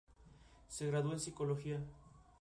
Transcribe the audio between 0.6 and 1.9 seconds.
Se graduó en psicología.